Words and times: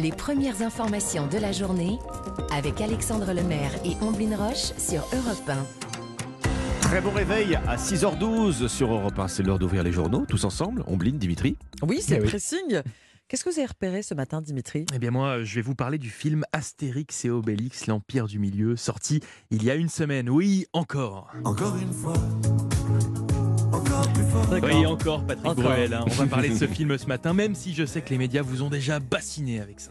Les 0.00 0.10
premières 0.12 0.62
informations 0.62 1.26
de 1.26 1.38
la 1.38 1.52
journée 1.52 1.98
avec 2.52 2.80
Alexandre 2.80 3.32
Lemaire 3.32 3.70
et 3.84 3.96
Omblin 4.02 4.36
Roche 4.36 4.72
sur 4.78 5.00
Europe 5.14 5.48
1. 5.48 5.66
Très 6.82 7.00
bon 7.00 7.10
réveil 7.10 7.54
à 7.66 7.76
6h12 7.76 8.68
sur 8.68 8.92
Europe 8.92 9.18
1. 9.18 9.28
C'est 9.28 9.42
l'heure 9.42 9.58
d'ouvrir 9.58 9.82
les 9.82 9.92
journaux, 9.92 10.24
tous 10.28 10.44
ensemble. 10.44 10.84
Omblin, 10.86 11.12
Dimitri. 11.14 11.56
Oui, 11.82 12.00
c'est 12.00 12.14
Eh 12.14 12.18
le 12.18 12.22
oui. 12.24 12.28
pressing. 12.28 12.82
Qu'est-ce 13.28 13.44
que 13.44 13.50
vous 13.50 13.58
avez 13.58 13.66
repéré 13.66 14.02
ce 14.02 14.14
matin, 14.14 14.40
Dimitri? 14.40 14.86
Eh 14.94 14.98
bien 14.98 15.10
moi, 15.10 15.42
je 15.42 15.54
vais 15.56 15.62
vous 15.62 15.74
parler 15.74 15.98
du 15.98 16.10
film 16.10 16.44
Astérix 16.52 17.24
et 17.24 17.30
Obélix, 17.30 17.86
l'Empire 17.86 18.26
du 18.26 18.38
Milieu, 18.38 18.76
sorti 18.76 19.20
il 19.50 19.62
y 19.64 19.70
a 19.70 19.74
une 19.74 19.88
semaine. 19.90 20.30
Oui, 20.30 20.66
encore. 20.72 21.30
Encore 21.44 21.76
une 21.76 21.92
fois. 21.92 22.14
Encore 23.72 24.08
plus 24.12 24.24
fort. 24.24 24.46
Oui, 24.62 24.86
encore 24.86 25.22
Patrick 25.24 25.46
Encore. 25.46 25.64
Bruel. 25.64 25.94
hein. 25.94 26.04
On 26.06 26.10
va 26.10 26.26
parler 26.26 26.48
de 26.50 26.54
ce 26.56 26.66
film 26.66 26.96
ce 26.96 27.06
matin, 27.06 27.32
même 27.32 27.54
si 27.54 27.74
je 27.74 27.84
sais 27.84 28.00
que 28.00 28.10
les 28.10 28.18
médias 28.18 28.42
vous 28.42 28.62
ont 28.62 28.70
déjà 28.70 28.98
bassiné 29.00 29.60
avec 29.60 29.80
ça. 29.80 29.90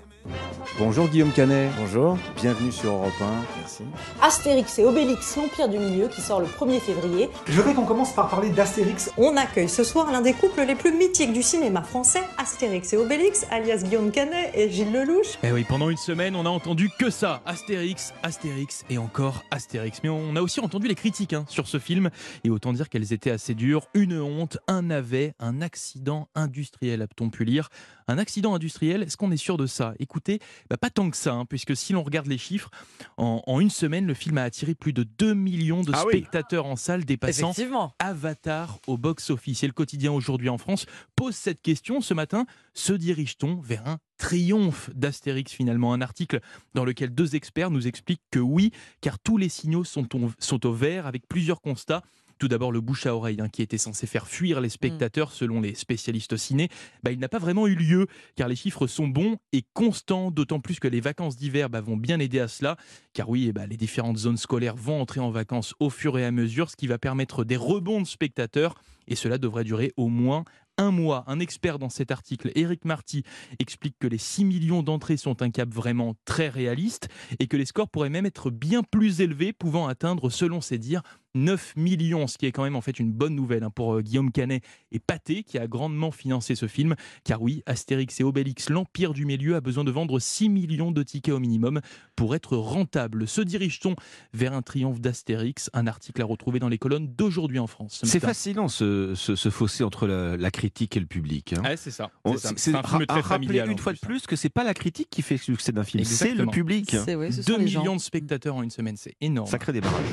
Bonjour 0.79 1.07
Guillaume 1.07 1.31
Canet. 1.31 1.71
Bonjour. 1.77 2.17
Bienvenue 2.35 2.71
sur 2.71 2.91
Europe 2.91 3.13
1. 3.19 3.25
Merci. 3.57 3.83
Astérix 4.21 4.77
et 4.77 4.85
Obélix, 4.85 5.35
l'Empire 5.35 5.69
du 5.69 5.79
Milieu, 5.79 6.07
qui 6.07 6.21
sort 6.21 6.39
le 6.39 6.45
1er 6.45 6.79
février. 6.79 7.29
Je 7.47 7.53
voudrais 7.53 7.73
qu'on 7.73 7.85
commence 7.85 8.13
par 8.13 8.29
parler 8.29 8.49
d'Astérix. 8.49 9.11
On 9.17 9.35
accueille 9.37 9.69
ce 9.69 9.83
soir 9.83 10.11
l'un 10.11 10.21
des 10.21 10.33
couples 10.33 10.61
les 10.61 10.75
plus 10.75 10.91
mythiques 10.93 11.33
du 11.33 11.41
cinéma 11.41 11.81
français, 11.81 12.21
Astérix 12.37 12.93
et 12.93 12.97
Obélix, 12.97 13.47
alias 13.49 13.83
Guillaume 13.83 14.11
Canet 14.11 14.51
et 14.53 14.69
Gilles 14.69 14.91
Lelouch. 14.91 15.39
Eh 15.41 15.51
oui, 15.51 15.65
pendant 15.67 15.89
une 15.89 15.97
semaine, 15.97 16.35
on 16.35 16.45
a 16.45 16.49
entendu 16.49 16.91
que 16.99 17.09
ça. 17.09 17.41
Astérix, 17.45 18.13
Astérix 18.21 18.85
et 18.89 18.99
encore 18.99 19.43
Astérix. 19.49 20.01
Mais 20.03 20.09
on 20.09 20.35
a 20.35 20.41
aussi 20.41 20.59
entendu 20.59 20.87
les 20.87 20.95
critiques 20.95 21.33
hein, 21.33 21.45
sur 21.49 21.67
ce 21.67 21.79
film. 21.79 22.11
Et 22.43 22.51
autant 22.51 22.71
dire 22.73 22.89
qu'elles 22.89 23.13
étaient 23.13 23.31
assez 23.31 23.55
dures. 23.55 23.87
Une 23.95 24.19
honte, 24.19 24.59
un 24.67 24.83
navet, 24.83 25.33
un 25.39 25.61
accident 25.61 26.27
industriel, 26.35 27.01
a-t-on 27.01 27.29
pu 27.29 27.45
lire. 27.45 27.69
Un 28.09 28.17
accident 28.17 28.55
industriel, 28.55 29.03
est-ce 29.03 29.17
qu'on 29.17 29.31
est 29.31 29.37
sûr 29.37 29.57
de 29.57 29.65
ça? 29.67 29.93
Écoutez, 29.99 30.39
bah, 30.69 30.77
pas 30.77 30.89
tant 30.89 31.09
que 31.09 31.17
ça, 31.17 31.33
hein, 31.33 31.45
puisque 31.45 31.75
si 31.75 31.91
l'on 31.93 32.03
regarde 32.03 32.27
les 32.27 32.37
chiffres, 32.37 32.71
en, 33.17 33.41
en 33.45 33.59
une 33.59 33.69
semaine, 33.69 34.05
le 34.05 34.13
film 34.13 34.37
a 34.37 34.43
attiré 34.43 34.75
plus 34.75 34.93
de 34.93 35.03
2 35.03 35.33
millions 35.33 35.81
de 35.81 35.91
Ah 35.93 36.03
oui. 36.05 36.13
spectateurs 36.13 36.65
en 36.65 36.75
salle, 36.75 37.03
dépassant. 37.05 37.51
Avatar 37.99 38.79
au 38.87 38.97
box-office. 38.97 39.63
Et 39.63 39.67
le 39.67 39.73
quotidien 39.73 40.11
aujourd'hui 40.11 40.49
en 40.49 40.57
France 40.57 40.85
pose 41.15 41.35
cette 41.35 41.61
question 41.61 41.99
ce 42.01 42.13
matin. 42.13 42.45
Se 42.73 42.93
dirige-t-on 42.93 43.59
vers 43.59 43.87
un 43.87 43.97
triomphe 44.17 44.89
d'Astérix 44.95 45.51
finalement? 45.51 45.93
Un 45.93 46.01
article 46.01 46.39
dans 46.73 46.85
lequel 46.85 47.13
deux 47.13 47.35
experts 47.35 47.71
nous 47.71 47.87
expliquent 47.87 48.23
que 48.31 48.39
oui, 48.39 48.71
car 49.01 49.19
tous 49.19 49.37
les 49.37 49.49
signaux 49.49 49.83
sont 49.83 50.15
au, 50.15 50.31
sont 50.39 50.65
au 50.65 50.71
vert 50.73 51.07
avec 51.07 51.27
plusieurs 51.27 51.59
constats. 51.61 52.03
Tout 52.37 52.47
d'abord 52.47 52.71
le 52.71 52.81
bouche 52.81 53.05
à 53.05 53.15
oreille 53.15 53.41
hein, 53.41 53.49
qui 53.49 53.61
était 53.61 53.77
censé 53.77 54.07
faire 54.07 54.27
fuir 54.27 54.61
les 54.61 54.69
spectateurs 54.69 55.31
selon 55.31 55.61
les 55.61 55.75
spécialistes 55.75 56.37
ciné, 56.37 56.69
bah, 57.03 57.11
il 57.11 57.19
n'a 57.19 57.29
pas 57.29 57.39
vraiment 57.39 57.67
eu 57.67 57.75
lieu 57.75 58.07
car 58.35 58.47
les 58.47 58.55
chiffres 58.55 58.87
sont 58.87 59.07
bons 59.07 59.37
et 59.53 59.63
constants, 59.73 60.31
d'autant 60.31 60.59
plus 60.59 60.79
que 60.79 60.87
les 60.87 61.01
vacances 61.01 61.35
d'hiver 61.35 61.69
bah, 61.69 61.81
vont 61.81 61.97
bien 61.97 62.19
aider 62.19 62.39
à 62.39 62.47
cela, 62.47 62.77
car 63.13 63.29
oui, 63.29 63.47
eh 63.49 63.53
bah, 63.53 63.65
les 63.65 63.77
différentes 63.77 64.17
zones 64.17 64.37
scolaires 64.37 64.75
vont 64.75 65.01
entrer 65.01 65.19
en 65.19 65.31
vacances 65.31 65.73
au 65.79 65.89
fur 65.89 66.17
et 66.17 66.25
à 66.25 66.31
mesure, 66.31 66.69
ce 66.69 66.75
qui 66.75 66.87
va 66.87 66.97
permettre 66.97 67.43
des 67.43 67.57
rebonds 67.57 68.01
de 68.01 68.07
spectateurs 68.07 68.75
et 69.07 69.15
cela 69.15 69.37
devrait 69.37 69.63
durer 69.63 69.93
au 69.97 70.07
moins 70.07 70.43
un 70.77 70.91
mois. 70.91 71.23
Un 71.27 71.39
expert 71.39 71.79
dans 71.79 71.89
cet 71.89 72.11
article, 72.11 72.51
Eric 72.55 72.85
Marty, 72.85 73.23
explique 73.59 73.95
que 73.99 74.07
les 74.07 74.17
6 74.17 74.45
millions 74.45 74.83
d'entrées 74.83 75.17
sont 75.17 75.41
un 75.41 75.49
cap 75.49 75.69
vraiment 75.73 76.15
très 76.25 76.49
réaliste 76.49 77.09
et 77.39 77.47
que 77.47 77.57
les 77.57 77.65
scores 77.65 77.89
pourraient 77.89 78.09
même 78.09 78.25
être 78.25 78.51
bien 78.51 78.83
plus 78.83 79.21
élevés, 79.21 79.53
pouvant 79.53 79.87
atteindre, 79.87 80.29
selon 80.29 80.61
ses 80.61 80.77
dires, 80.77 81.01
9 81.37 81.73
millions, 81.77 82.27
ce 82.27 82.37
qui 82.37 82.45
est 82.45 82.51
quand 82.51 82.63
même 82.63 82.75
en 82.75 82.81
fait 82.81 82.99
une 82.99 83.11
bonne 83.11 83.35
nouvelle 83.35 83.63
hein, 83.63 83.69
pour 83.69 83.95
euh, 83.95 84.01
Guillaume 84.01 84.31
Canet 84.31 84.63
et 84.91 84.99
Pathé, 84.99 85.43
qui 85.43 85.57
a 85.57 85.67
grandement 85.67 86.11
financé 86.11 86.55
ce 86.55 86.67
film. 86.67 86.95
Car 87.23 87.41
oui, 87.41 87.63
Astérix 87.65 88.19
et 88.19 88.23
Obélix, 88.23 88.69
l'Empire 88.69 89.13
du 89.13 89.25
Milieu, 89.25 89.55
a 89.55 89.61
besoin 89.61 89.83
de 89.83 89.91
vendre 89.91 90.19
6 90.19 90.49
millions 90.49 90.91
de 90.91 91.03
tickets 91.03 91.33
au 91.33 91.39
minimum 91.39 91.81
pour 92.15 92.35
être 92.35 92.57
rentable. 92.57 93.27
Se 93.27 93.41
dirige-t-on 93.41 93.95
vers 94.33 94.53
un 94.53 94.61
triomphe 94.61 94.99
d'Astérix? 94.99 95.69
Un 95.73 95.87
article 95.87 96.21
à 96.21 96.25
retrouver 96.25 96.59
dans 96.59 96.69
les 96.69 96.77
colonnes 96.77 97.07
d'aujourd'hui 97.07 97.59
en 97.59 97.67
France. 97.67 97.99
ce 98.01 98.05
C'est 98.07 98.19
fascinant 98.19 98.67
ce, 98.67 99.13
ce, 99.15 99.35
ce 99.35 99.49
fossé 99.49 99.83
entre 99.83 100.07
la, 100.07 100.35
la 100.37 100.51
critique 100.51 100.97
et 100.97 100.99
le 100.99 101.05
public. 101.05 101.53
hein. 101.53 101.61
Ouais, 101.63 101.77
c'est 101.77 101.91
ça. 101.91 102.09
On- 102.25 102.35
C'est 102.37 102.47
un 102.49 102.55
film 102.55 102.81
très 102.81 102.97
rappeler 103.21 103.21
familial. 103.23 103.71
une 103.71 103.77
fois 103.77 103.93
de 103.93 103.99
plus. 103.99 104.25
que 104.27 104.35
c'est 104.35 104.49
pas 104.49 104.63
la 104.63 104.73
critique 104.73 105.09
qui 105.09 105.21
fait 105.21 105.35
le 105.35 105.39
succès 105.41 105.71
d'un 105.71 105.83
film, 105.83 106.03
c'est 106.03 106.33
le 106.33 106.45
public. 106.47 106.89
C'est 107.05 107.15
oui, 107.15 107.31
ce 107.31 107.41
sont 107.41 107.53
2 107.53 107.59
les 107.59 107.67
gens. 107.67 107.79
millions 107.81 107.95
de 107.95 108.01
spectateurs 108.01 108.55
en 108.55 108.63
une 108.63 108.69
semaine, 108.71 108.97
c'est 108.97 109.15
énorme. 109.21 109.47
Sacré 109.49 109.73
démarrage. 109.73 110.03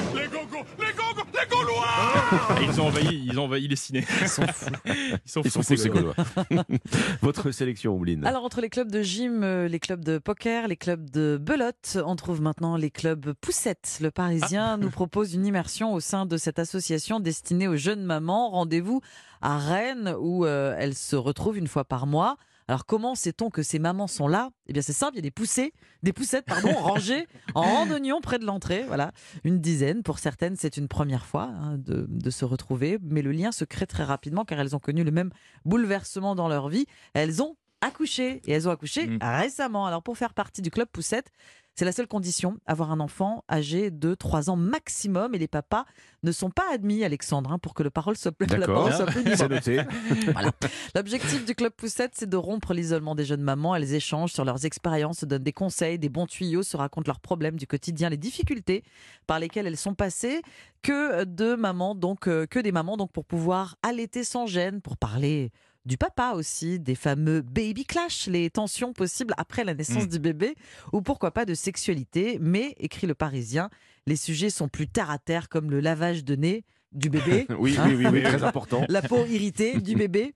Ah, 2.57 2.63
Ils 2.63 2.81
ont 2.81 2.87
envahi, 2.87 3.25
ils 3.27 3.39
ont 3.39 3.45
envahi 3.45 3.67
les 3.69 3.77
ciné. 3.77 4.05
Ils 4.21 4.29
sont 4.29 4.47
fous. 4.47 4.71
Ils 4.87 5.19
sont 5.27 5.43
Ils 5.43 5.51
sont 5.51 5.63
fous, 5.63 5.75
Gaulois. 5.89 6.15
Votre 7.23 7.51
sélection, 7.51 7.95
Omblin. 7.95 8.23
Alors, 8.25 8.45
entre 8.45 8.61
les 8.61 8.69
clubs 8.69 8.91
de 8.91 9.03
gym, 9.03 9.43
euh, 9.43 9.67
les 9.69 9.81
clubs 9.81 10.05
de 10.05 10.19
poker, 10.19 10.69
les 10.69 10.77
clubs 10.77 11.11
de 11.11 11.39
belote, 11.41 11.99
on 12.05 12.15
trouve 12.17 12.41
maintenant 12.41 12.77
les 12.77 12.91
clubs 12.91 13.33
poussettes. 13.41 13.99
Le 14.01 14.11
Parisien 14.11 14.77
nous 14.77 14.91
propose 14.91 15.35
une 15.35 15.47
immersion 15.47 15.95
au 15.95 16.01
sein 16.01 16.27
de 16.27 16.37
cette 16.37 16.59
association 16.59 17.21
destinée 17.21 17.67
aux 17.67 17.77
jeunes 17.77 18.05
mamans. 18.05 18.51
Rendez-vous 18.51 19.01
à 19.43 19.59
Rennes 19.59 20.15
où 20.21 20.45
euh, 20.45 20.75
elles 20.79 20.95
se 20.95 21.17
retrouvent 21.17 21.59
une 21.59 21.69
fois 21.69 21.85
par 21.85 22.07
mois. 22.07 22.37
Alors, 22.69 22.87
comment 22.87 23.15
sait-on 23.15 23.51
que 23.51 23.63
ces 23.63 23.79
mamans 23.79 24.07
sont 24.07 24.27
là? 24.27 24.51
Eh 24.67 24.73
bien, 24.73 24.81
c'est 24.81 24.93
simple, 24.93 25.15
il 25.15 25.17
y 25.17 25.19
a 25.19 25.23
des 25.23 25.31
poussées, 25.31 25.73
des 26.03 26.13
poussettes, 26.13 26.47
pardon, 26.47 26.73
rangées 26.79 27.27
en 27.55 27.63
rang 27.63 27.87
d'oignons 27.87 28.21
près 28.21 28.39
de 28.39 28.47
l'entrée. 28.47 28.85
Voilà, 28.87 29.13
une 29.45 29.61
dizaine. 29.61 30.03
Pour 30.03 30.19
certaines, 30.19 30.57
c'est 30.57 30.77
une 30.77 30.89
première 30.89 31.27
fois 31.27 31.45
hein, 31.45 31.77
de, 31.79 32.07
de 32.09 32.31
se 32.31 32.45
retrouver, 32.45 32.99
mais 33.03 33.23
le 33.23 33.33
lien 33.33 33.53
se 33.53 33.65
crée 33.65 33.87
très 33.87 34.05
rapidement 34.05 34.45
car 34.45 34.59
elles 34.61 34.75
ont 34.75 34.81
connu 34.81 35.05
le 35.05 35.11
même 35.11 35.31
bouleversement 35.65 36.35
dans 36.35 36.49
leur 36.49 36.69
vie. 36.69 36.87
Elles 37.13 37.43
ont 37.43 37.57
accouché 37.85 38.41
et 38.47 38.53
elles 38.53 38.69
ont 38.69 38.73
accouché 38.73 39.07
Mm. 39.07 39.19
récemment. 39.23 39.87
Alors, 39.87 40.03
pour 40.03 40.17
faire 40.19 40.35
partie 40.35 40.63
du 40.63 40.71
club 40.71 40.89
poussette, 40.93 41.31
c'est 41.77 41.85
la 41.85 41.91
seule 41.91 42.07
condition, 42.07 42.57
avoir 42.67 42.93
un 42.93 43.01
enfant 43.01 43.43
âgé 43.51 43.91
de 43.91 44.15
3 44.15 44.49
ans 44.49 44.55
maximum 44.55 45.35
et 45.35 45.39
les 45.39 45.49
papas 45.49 45.85
ne 46.23 46.31
sont 46.31 46.51
pas 46.51 46.63
admis, 46.73 47.03
Alexandre, 47.03 47.51
hein, 47.51 47.59
pour 47.59 47.75
que 47.75 47.83
le 47.83 47.91
parole 47.91 48.17
soit, 48.17 48.33
la 48.39 48.47
D'accord. 48.47 48.85
parole 48.89 48.93
soit 48.93 49.07
plus. 49.07 49.25
Voilà. 50.33 50.53
L'objectif 50.95 51.45
du 51.45 51.57
Club 51.57 51.73
Poussette, 51.73 52.13
c'est 52.15 52.29
de 52.29 52.37
rompre 52.37 52.75
l'isolement 52.75 53.17
des 53.17 53.25
jeunes 53.25 53.41
mamans. 53.43 53.75
Elles 53.75 53.93
échangent 53.93 54.33
sur 54.33 54.45
leurs 54.45 54.65
expériences, 54.65 55.19
se 55.19 55.27
donnent 55.27 55.43
des 55.43 55.53
conseils, 55.53 55.99
des 55.99 56.09
bons 56.09 56.27
tuyaux, 56.27 56.63
se 56.63 56.77
racontent 56.77 57.09
leurs 57.09 57.19
problèmes 57.21 57.57
du 57.59 57.67
quotidien, 57.67 58.09
les 58.09 58.17
difficultés 58.19 58.85
par 59.27 59.41
lesquelles 59.41 59.67
elles 59.67 59.77
sont 59.77 59.95
passées. 59.95 60.43
Que 60.83 61.25
de 61.25 61.57
mamans, 61.57 61.97
donc, 61.97 62.29
euh, 62.29 62.47
que 62.47 62.61
des 62.61 62.71
mamans, 62.71 62.97
donc, 62.97 63.11
pour 63.11 63.25
pouvoir 63.25 63.75
allaiter 63.83 64.23
sans 64.23 64.47
gêne, 64.47 64.81
pour 64.81 64.97
parler 64.97 65.51
du 65.85 65.97
papa 65.99 66.33
aussi, 66.35 66.81
des 66.81 66.95
fameux 66.95 67.43
baby 67.43 67.85
clash, 67.85 68.27
les 68.27 68.49
tensions 68.51 68.93
possibles 68.93 69.35
après 69.37 69.65
la 69.65 69.75
naissance 69.75 70.05
Mm. 70.05 70.09
du 70.09 70.19
bébé, 70.19 70.55
ou 70.93 71.03
pourquoi 71.03 71.31
pas 71.31 71.45
de 71.45 71.55
sexualité. 71.55 72.39
Mais, 72.41 72.75
écrit 72.79 73.07
le 73.07 73.15
Parisien, 73.15 73.69
les 74.07 74.17
sujets 74.17 74.51
sont 74.51 74.69
plus 74.69 74.89
terre 74.89 75.11
à 75.11 75.19
terre 75.19 75.49
comme 75.49 75.71
le 75.71 75.81
lavage 75.81 76.25
de 76.25 76.37
nez 76.37 76.65
du 76.93 77.11
bébé. 77.11 77.47
Oui, 77.59 77.77
Hein 77.79 77.87
oui, 77.89 77.97
oui, 77.97 78.07
oui, 78.13 78.23
très 78.25 78.45
important. 78.45 78.85
la 78.89 79.03
peau 79.03 79.27
irritée 79.27 79.81
du 79.81 79.95
bébé. 79.97 80.33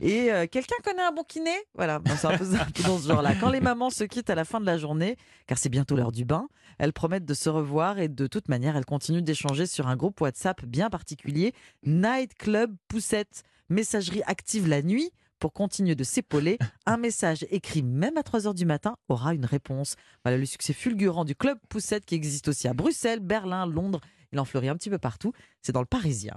Et 0.00 0.30
euh, 0.30 0.46
quelqu'un 0.46 0.76
connaît 0.84 1.02
un 1.02 1.10
bon 1.12 1.24
kiné? 1.24 1.50
Voilà, 1.74 2.00
c'est 2.06 2.26
un 2.26 2.36
peu, 2.36 2.44
un 2.54 2.64
peu 2.66 2.82
dans 2.84 2.98
ce 2.98 3.08
genre-là. 3.08 3.34
Quand 3.40 3.50
les 3.50 3.60
mamans 3.60 3.90
se 3.90 4.04
quittent 4.04 4.30
à 4.30 4.34
la 4.34 4.44
fin 4.44 4.60
de 4.60 4.66
la 4.66 4.76
journée, 4.78 5.16
car 5.46 5.58
c'est 5.58 5.68
bientôt 5.70 5.96
l'heure 5.96 6.12
du 6.12 6.24
bain, 6.24 6.48
elles 6.78 6.92
promettent 6.92 7.24
de 7.24 7.34
se 7.34 7.48
revoir 7.48 7.98
et 7.98 8.08
de 8.08 8.26
toute 8.26 8.48
manière, 8.48 8.76
elles 8.76 8.84
continuent 8.84 9.22
d'échanger 9.22 9.66
sur 9.66 9.88
un 9.88 9.96
groupe 9.96 10.20
WhatsApp 10.20 10.64
bien 10.64 10.90
particulier, 10.90 11.54
Night 11.84 12.34
Club 12.34 12.74
Poussette, 12.88 13.42
messagerie 13.68 14.22
active 14.26 14.68
la 14.68 14.82
nuit. 14.82 15.10
Pour 15.38 15.52
continuer 15.52 15.96
de 15.96 16.04
s'épauler, 16.04 16.56
un 16.86 16.96
message 16.96 17.44
écrit 17.50 17.82
même 17.82 18.16
à 18.16 18.22
3 18.22 18.46
heures 18.46 18.54
du 18.54 18.64
matin 18.64 18.94
aura 19.08 19.34
une 19.34 19.44
réponse. 19.44 19.96
Voilà 20.24 20.38
le 20.38 20.46
succès 20.46 20.72
fulgurant 20.72 21.24
du 21.24 21.34
club 21.34 21.58
Poussette 21.68 22.04
qui 22.04 22.14
existe 22.14 22.46
aussi 22.46 22.68
à 22.68 22.74
Bruxelles, 22.74 23.18
Berlin, 23.18 23.66
Londres. 23.66 24.00
Il 24.32 24.38
en 24.38 24.44
fleurit 24.44 24.68
un 24.68 24.76
petit 24.76 24.88
peu 24.88 24.98
partout. 24.98 25.32
C'est 25.60 25.72
dans 25.72 25.80
le 25.80 25.86
Parisien. 25.86 26.34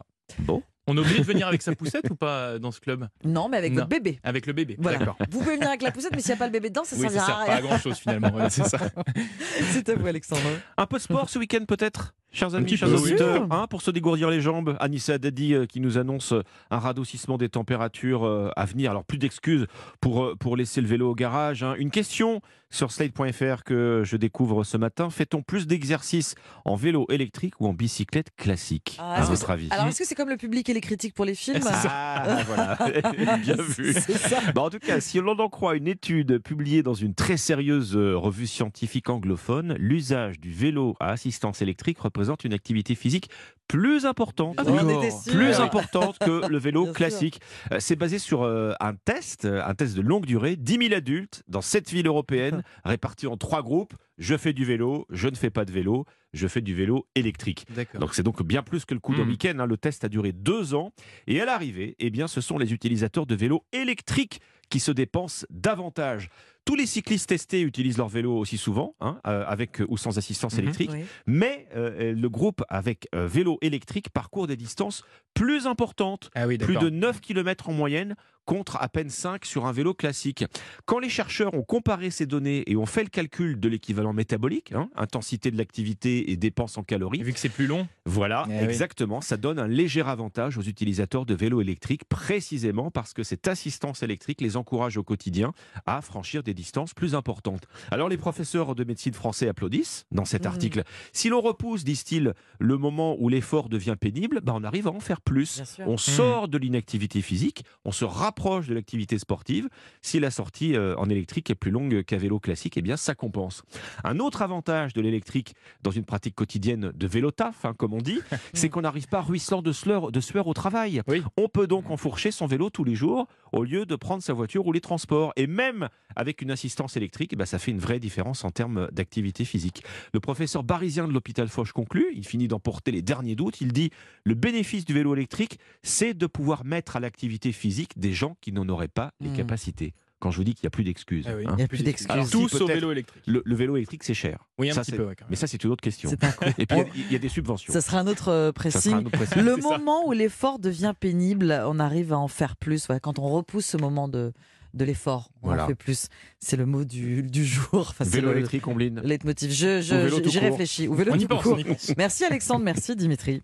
On 0.87 0.97
est 0.97 0.99
obligé 0.99 1.19
de 1.19 1.23
venir 1.23 1.47
avec 1.47 1.61
sa 1.61 1.75
poussette 1.75 2.09
ou 2.09 2.15
pas 2.15 2.37
euh, 2.47 2.59
dans 2.59 2.71
ce 2.71 2.79
club? 2.79 3.07
Non, 3.23 3.47
mais 3.47 3.57
avec 3.57 3.71
Non. 3.73 3.77
votre 3.77 3.89
bébé. 3.89 4.19
Avec 4.23 4.45
le 4.47 4.53
bébé. 4.53 4.75
Voilà. 4.79 4.97
D'accord. 4.99 5.17
Vous 5.31 5.39
pouvez 5.39 5.55
venir 5.55 5.67
avec 5.67 5.81
la 5.83 5.91
poussette, 5.91 6.11
mais 6.15 6.21
s'il 6.21 6.29
n'y 6.31 6.35
a 6.35 6.37
pas 6.37 6.45
le 6.47 6.51
bébé 6.51 6.69
dedans, 6.69 6.83
ça 6.83 6.95
ne 6.95 7.01
Oui, 7.01 7.07
ça 7.09 7.13
servira 7.13 7.25
sert 7.27 7.35
à 7.41 7.45
pas 7.45 7.51
à 7.51 7.55
rien. 7.57 7.65
grand 7.65 7.77
chose 7.77 7.97
finalement. 7.97 8.29
Voilà, 8.31 8.49
c'est 8.49 8.65
ça. 8.65 8.77
C'est 9.71 9.89
à 9.89 9.95
vous, 9.95 10.05
Alexandre. 10.07 10.41
Un 10.77 10.85
peu 10.87 10.97
de 10.97 11.01
sport 11.03 11.29
ce 11.29 11.37
week-end 11.39 11.65
peut-être? 11.67 12.13
Chers 12.35 12.53
amis, 12.53 12.75
chers 12.75 12.93
auditeurs, 12.93 13.47
hein, 13.49 13.65
pour 13.69 13.81
se 13.81 13.91
dégourdir 13.91 14.29
les 14.29 14.41
jambes, 14.41 14.75
Anissa 14.81 15.17
Dadi 15.17 15.53
euh, 15.53 15.65
qui 15.65 15.79
nous 15.79 15.97
annonce 15.97 16.33
euh, 16.33 16.41
un 16.69 16.79
radoucissement 16.79 17.37
des 17.37 17.47
températures 17.47 18.25
euh, 18.25 18.49
à 18.57 18.65
venir. 18.65 18.91
Alors 18.91 19.05
plus 19.05 19.17
d'excuses 19.17 19.67
pour, 20.01 20.21
euh, 20.21 20.35
pour 20.35 20.57
laisser 20.57 20.81
le 20.81 20.87
vélo 20.87 21.11
au 21.11 21.15
garage. 21.15 21.63
hein. 21.63 21.75
Une 21.77 21.91
question 21.91 22.41
sur 22.69 22.91
slate.fr 22.91 23.63
que 23.63 24.01
je 24.03 24.17
découvre 24.17 24.65
ce 24.65 24.75
matin. 24.75 25.09
Fait-on 25.09 25.41
plus 25.43 25.65
d'exercices 25.65 26.35
en 26.65 26.75
vélo 26.75 27.05
électrique 27.09 27.53
ou 27.61 27.67
en 27.67 27.73
bicyclette 27.73 28.35
classique 28.35 28.97
Ah, 28.99 29.13
À 29.13 29.19
est-ce 29.19 29.27
que 29.27 29.35
votre 29.35 29.49
avis 29.51 29.69
Alors, 29.71 29.87
est-ce 29.87 29.99
que 29.99 30.05
c'est 30.05 30.15
comme 30.15 30.27
le 30.27 30.35
public 30.35 30.67
et 30.67 30.73
les 30.73 30.81
critiques 30.81 31.13
pour 31.13 31.23
les 31.23 31.35
films 31.35 31.61
C'est 31.61 31.69
ça. 31.69 31.89
Ah, 31.89 32.43
voilà, 32.45 32.77
bien 33.37 33.55
vu. 33.55 33.93
Ça. 33.93 34.39
Bah, 34.53 34.63
en 34.63 34.69
tout 34.69 34.79
cas, 34.79 34.99
si 34.99 35.21
l'on 35.21 35.39
en 35.39 35.47
croit 35.47 35.77
une 35.77 35.87
étude 35.87 36.39
publiée 36.39 36.83
dans 36.83 36.95
une 36.95 37.13
très 37.13 37.37
sérieuse 37.37 37.95
revue 37.95 38.47
scientifique 38.47 39.09
anglophone, 39.09 39.75
l'usage 39.79 40.37
du 40.41 40.51
vélo 40.51 40.97
à 40.99 41.11
assistance 41.11 41.61
électrique 41.61 41.99
représente 41.99 42.24
représente 42.25 42.43
une 42.43 42.53
activité 42.53 42.95
physique 42.95 43.29
plus 43.67 44.05
importante. 44.05 44.55
Ah. 44.59 44.63
Plus 44.63 45.35
Ouais. 45.37 45.55
importante 45.55 46.17
que 46.19 46.47
le 46.47 46.57
vélo 46.57 46.83
Bien 46.85 46.93
classique. 46.93 47.39
Euh, 47.71 47.77
C'est 47.79 47.95
basé 47.95 48.19
sur 48.19 48.43
euh, 48.43 48.73
un 48.79 48.93
test, 48.95 49.45
euh, 49.45 49.63
un 49.65 49.73
test 49.75 49.95
de 49.95 50.01
longue 50.01 50.25
durée, 50.25 50.55
10 50.55 50.77
000 50.89 50.93
adultes 50.95 51.43
dans 51.47 51.61
7 51.61 51.89
villes 51.91 52.07
européennes, 52.07 52.63
répartis 52.85 53.27
en 53.27 53.37
trois 53.37 53.61
groupes. 53.63 53.93
Je 54.17 54.37
fais 54.37 54.53
du 54.53 54.65
vélo, 54.65 55.05
je 55.09 55.27
ne 55.27 55.35
fais 55.35 55.49
pas 55.49 55.65
de 55.65 55.71
vélo, 55.71 56.05
je 56.33 56.47
fais 56.47 56.61
du 56.61 56.73
vélo 56.73 57.05
électrique. 57.15 57.65
D'accord. 57.75 57.99
Donc 58.01 58.13
c'est 58.15 58.23
donc 58.23 58.41
bien 58.43 58.63
plus 58.63 58.85
que 58.85 58.93
le 58.93 58.99
coup 58.99 59.13
d'un 59.15 59.25
Hmm. 59.25 59.29
week-end. 59.29 59.55
hein. 59.59 59.65
Le 59.65 59.77
test 59.77 60.03
a 60.03 60.09
duré 60.09 60.31
deux 60.31 60.73
ans. 60.73 60.91
Et 61.27 61.39
à 61.41 61.45
l'arrivée, 61.45 61.95
eh 61.99 62.09
bien, 62.09 62.27
ce 62.27 62.41
sont 62.41 62.57
les 62.57 62.71
utilisateurs 62.73 63.25
de 63.25 63.35
vélos 63.35 63.63
électriques 63.71 64.41
qui 64.69 64.79
se 64.79 64.91
dépensent 64.91 65.45
davantage. 65.49 66.29
Tous 66.65 66.75
les 66.75 66.87
cyclistes 66.87 67.29
testés 67.29 67.61
utilisent 67.61 67.99
leur 67.99 68.07
vélo 68.09 68.35
aussi 68.35 68.57
souvent, 68.57 68.95
hein, 68.99 69.19
euh, 69.27 69.43
avec 69.45 69.81
ou 69.87 69.97
sans 69.97 70.17
assistance 70.17 70.53
Mhm. 70.55 70.59
électrique. 70.63 70.89
Oui. 70.93 71.03
Mais 71.27 71.67
euh, 71.75 72.13
le 72.13 72.29
groupe 72.29 72.63
avec 72.69 73.07
euh, 73.13 73.27
vélo 73.27 73.59
électrique 73.61 74.09
parcourt 74.09 74.47
des 74.47 74.55
distances 74.57 75.03
plus 75.35 75.67
importantes, 75.67 76.31
Ah 76.33 76.47
oui, 76.47 76.57
plus 76.57 76.75
de 76.77 76.89
9 76.89 77.21
km 77.21 77.69
en 77.69 77.73
moyenne 77.73 78.15
contre 78.45 78.77
à 78.81 78.87
peine 78.89 79.09
5 79.09 79.45
sur 79.45 79.65
un 79.65 79.71
vélo 79.71 79.93
classique. 79.93 80.45
Quand 80.85 80.99
les 80.99 81.09
chercheurs 81.09 81.53
ont 81.53 81.63
comparé 81.63 82.09
ces 82.11 82.25
données 82.25 82.63
et 82.67 82.75
ont 82.75 82.85
fait 82.85 83.03
le 83.03 83.09
calcul 83.09 83.59
de 83.59 83.67
l'équivalent 83.67 84.13
métabolique, 84.13 84.71
hein, 84.73 84.89
intensité 84.95 85.51
de 85.51 85.57
l'activité 85.57 86.31
et 86.31 86.37
dépenses 86.37 86.77
en 86.77 86.83
calories, 86.83 87.23
vu 87.23 87.33
que 87.33 87.39
c'est 87.39 87.49
plus 87.49 87.67
long, 87.67 87.87
voilà, 88.05 88.45
Eh 88.49 88.53
oui. 88.59 88.63
exactement. 88.65 89.21
Ça 89.21 89.37
donne 89.37 89.59
un 89.59 89.67
léger 89.67 90.01
avantage 90.01 90.57
aux 90.57 90.61
utilisateurs 90.61 91.25
de 91.25 91.33
vélos 91.33 91.61
électriques, 91.61 92.05
précisément 92.05 92.91
parce 92.91 93.13
que 93.13 93.23
cette 93.23 93.47
assistance 93.47 94.03
électrique 94.03 94.41
les 94.41 94.57
encourage 94.57 94.97
au 94.97 95.03
quotidien 95.03 95.51
à 95.85 96.01
franchir 96.01 96.43
des 96.43 96.53
distances 96.53 96.93
plus 96.93 97.15
importantes. 97.15 97.63
Alors 97.91 98.09
les 98.09 98.17
professeurs 98.17 98.75
de 98.75 98.83
médecine 98.83 99.13
français 99.13 99.47
applaudissent 99.47 100.05
dans 100.11 100.25
cet 100.25 100.41
Mhm. 100.43 100.47
article. 100.47 100.83
Si 101.13 101.29
l'on 101.29 101.41
repousse, 101.41 101.83
disent-ils, 101.83 102.33
le 102.59 102.77
moment 102.77 103.15
où 103.19 103.29
l'effort 103.29 103.69
devient 103.69 103.95
pénible, 103.99 104.41
bah, 104.43 104.53
on 104.55 104.63
arrive 104.63 104.87
à 104.87 104.91
en 104.91 104.99
faire 104.99 105.21
plus. 105.21 105.63
On 105.79 105.97
sort 105.97 106.47
de 106.47 106.57
l'inactivité 106.57 107.21
physique, 107.21 107.63
on 107.85 107.91
se 107.91 108.05
rapproche 108.05 108.34
de 108.35 108.73
l'activité 108.73 109.17
sportive. 109.17 109.69
Si 110.01 110.19
la 110.19 110.29
sortie 110.29 110.75
euh, 110.75 110.95
en 110.97 111.09
électrique 111.09 111.49
est 111.49 111.55
plus 111.55 111.71
longue 111.71 112.03
qu'à 112.03 112.17
vélo 112.17 112.39
classique, 112.39 112.77
eh 112.77 112.81
bien 112.81 112.95
ça 112.95 113.15
compense. 113.15 113.63
Un 114.03 114.19
autre 114.19 114.41
avantage 114.41 114.93
de 114.93 115.01
l'électrique 115.01 115.55
dans 115.81 115.91
une 115.91 116.05
pratique 116.05 116.35
quotidienne 116.35 116.91
de 116.93 117.07
vélo 117.07 117.31
taf, 117.31 117.65
hein, 117.65 117.73
comme 117.75 117.93
on 117.93 118.01
dit, 118.01 118.19
c'est 118.53 118.69
qu'on 118.69 118.81
n'arrive 118.81 119.07
pas 119.07 119.21
ruisselant 119.21 119.61
de 119.61 119.71
sueur, 119.71 120.11
de 120.11 120.19
sueur 120.19 120.47
au 120.47 120.53
travail. 120.53 121.01
Oui. 121.07 121.23
On 121.37 121.47
peut 121.47 121.65
donc 121.65 121.89
enfourcher 121.89 122.31
son 122.31 122.45
vélo 122.45 122.69
tous 122.69 122.83
les 122.83 122.95
jours 122.95 123.27
au 123.51 123.63
lieu 123.63 123.85
de 123.85 123.95
prendre 123.95 124.21
sa 124.21 124.33
voiture 124.33 124.67
ou 124.67 124.71
les 124.71 124.81
transports. 124.81 125.33
Et 125.35 125.47
même 125.47 125.89
avec 126.15 126.41
une 126.41 126.51
assistance 126.51 126.97
électrique, 126.97 127.31
eh 127.33 127.35
ben, 127.35 127.45
ça 127.45 127.57
fait 127.57 127.71
une 127.71 127.79
vraie 127.79 127.99
différence 127.99 128.43
en 128.43 128.51
termes 128.51 128.89
d'activité 128.91 129.45
physique. 129.45 129.83
Le 130.13 130.19
professeur 130.19 130.63
barisien 130.63 131.07
de 131.07 131.13
l'hôpital 131.13 131.47
Foch 131.47 131.71
conclut, 131.71 132.11
il 132.13 132.25
finit 132.25 132.47
d'emporter 132.47 132.91
les 132.91 133.01
derniers 133.01 133.35
doutes, 133.35 133.61
il 133.61 133.71
dit 133.71 133.91
le 134.23 134.35
bénéfice 134.35 134.85
du 134.85 134.93
vélo 134.93 135.15
électrique, 135.15 135.59
c'est 135.83 136.13
de 136.13 136.27
pouvoir 136.27 136.65
mettre 136.65 136.95
à 136.95 136.99
l'activité 136.99 137.51
physique 137.51 137.97
des 137.97 138.13
gens 138.13 138.24
qui 138.41 138.51
n'en 138.51 138.67
auraient 138.69 138.87
pas 138.87 139.11
les 139.19 139.29
Hmm. 139.29 139.35
capacités. 139.37 139.93
Quand 140.19 140.31
je 140.31 140.37
vous 140.37 140.43
dis 140.45 140.55
qu'il 140.55 140.63
n'y 140.63 140.67
a 140.67 140.71
plus 140.71 140.83
d'excuses. 140.85 141.25
Ah 141.27 141.33
oui. 141.37 141.43
hein. 141.45 141.51
Il 141.53 141.55
n'y 141.57 141.63
a 141.63 141.67
plus 141.67 141.83
d'excuses. 141.83 142.09
Au 142.35 142.47
peut-être. 142.47 142.67
vélo 142.67 142.91
électrique. 142.91 143.21
Le, 143.27 143.41
le 143.45 143.55
vélo 143.55 143.75
électrique, 143.75 144.03
c'est 144.03 144.13
cher. 144.13 144.47
Oui, 144.57 144.69
un 144.71 144.73
Ça, 144.73 144.81
petit 144.81 144.91
c'est- 144.91 144.97
peu. 144.97 145.03
ouais, 145.05 145.15
quand 145.15 145.25
même. 145.25 145.29
Mais 145.31 145.35
ça, 145.35 145.45
c'est 145.45 145.61
une 145.63 145.69
autre 145.71 145.81
question. 145.83 146.09
Et 146.57 146.65
puis, 146.65 146.77
il 146.77 146.77
y 146.77 146.81
a- 146.81 146.85
il 146.95 147.11
y, 147.11 147.15
a 147.15 147.19
des 147.19 147.29
subventions. 147.29 147.71
Ça 147.73 147.81
sera 147.81 147.99
un 147.99 148.07
autre 148.07 148.29
euh, 148.29 148.51
pressing. 148.51 148.93
un 148.93 148.99
autre 149.05 149.11
précis. 149.11 149.37
Le 149.39 149.61
ça. 149.61 149.77
moment 149.77 150.07
où 150.07 150.13
l'effort 150.13 150.57
devient 150.57 150.93
pénible, 150.99 151.61
on 151.67 151.79
arrive 151.79 152.13
à 152.13 152.17
en 152.17 152.29
faire 152.29 152.55
plus. 152.55 152.87
Ouais, 152.89 152.99
quand 153.01 153.19
on 153.19 153.29
repousse 153.29 153.65
ce 153.65 153.77
moment 153.77 154.07
de, 154.07 154.31
de 154.73 154.85
l'effort, 154.85 155.29
on 155.43 155.47
Voilà. 155.47 155.65
en 155.65 155.67
fait 155.67 155.75
plus. 155.75 156.07
C'est 156.39 156.55
le 156.57 156.65
mot 156.65 156.85
du, 156.85 157.21
du 157.21 157.45
jour. 157.45 157.67
Enfin, 157.73 158.05
Vélo 158.05 158.29
le 158.31 158.37
électrique, 158.37 158.65
Ombline. 158.67 159.01
leitmotiv. 159.03 159.51
Je, 159.51 159.81
vélo 159.95 160.17
je, 160.17 160.21
tout 160.21 160.29
j'y 160.29 160.39
court. 160.39 160.49
réfléchis. 160.49 160.87
Ou 160.87 160.93
vélo 160.95 161.11
On 161.13 161.17
y 161.17 161.21
tout 161.23 161.27
pense, 161.27 161.43
court. 161.43 161.53
on 161.55 161.57
y 161.57 161.63
pense. 161.65 161.91
Merci 161.97 162.23
Alexandre, 162.23 162.63
merci 162.63 162.95
Dimitri. 162.95 163.41